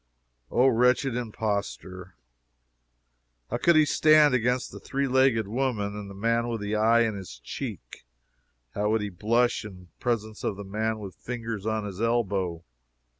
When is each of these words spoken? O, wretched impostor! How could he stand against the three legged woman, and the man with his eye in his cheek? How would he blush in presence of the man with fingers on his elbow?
O, 0.49 0.65
wretched 0.65 1.15
impostor! 1.15 2.15
How 3.51 3.57
could 3.57 3.75
he 3.75 3.85
stand 3.85 4.33
against 4.33 4.71
the 4.71 4.79
three 4.79 5.07
legged 5.07 5.47
woman, 5.47 5.95
and 5.95 6.09
the 6.09 6.15
man 6.15 6.47
with 6.47 6.63
his 6.63 6.73
eye 6.73 7.01
in 7.01 7.13
his 7.15 7.37
cheek? 7.37 8.07
How 8.73 8.89
would 8.89 9.01
he 9.01 9.09
blush 9.09 9.63
in 9.63 9.89
presence 9.99 10.43
of 10.43 10.55
the 10.57 10.63
man 10.63 10.97
with 10.97 11.13
fingers 11.13 11.67
on 11.67 11.85
his 11.85 12.01
elbow? 12.01 12.63